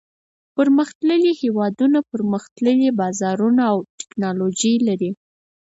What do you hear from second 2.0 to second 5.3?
پرمختللي بازارونه او تکنالوجي لري.